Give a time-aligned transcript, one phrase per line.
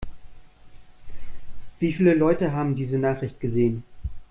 [1.77, 3.83] Wie viele Leute haben diese Nachricht gesehen?